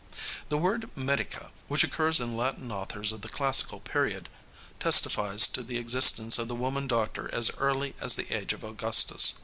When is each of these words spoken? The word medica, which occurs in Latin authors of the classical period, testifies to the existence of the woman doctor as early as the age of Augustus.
The 0.49 0.57
word 0.57 0.89
medica, 0.97 1.51
which 1.67 1.83
occurs 1.83 2.19
in 2.19 2.35
Latin 2.35 2.71
authors 2.71 3.11
of 3.11 3.21
the 3.21 3.29
classical 3.29 3.79
period, 3.79 4.29
testifies 4.79 5.45
to 5.49 5.61
the 5.61 5.77
existence 5.77 6.39
of 6.39 6.47
the 6.47 6.55
woman 6.55 6.87
doctor 6.87 7.29
as 7.31 7.51
early 7.59 7.93
as 8.01 8.15
the 8.15 8.35
age 8.35 8.51
of 8.51 8.63
Augustus. 8.63 9.35